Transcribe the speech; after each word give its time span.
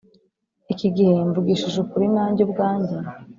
Iki 0.73 0.87
gihe 0.95 1.13
mvugishije 1.29 1.77
ukuri 1.83 2.05
nanjye 2.15 2.41
ubwanjye 2.43 2.95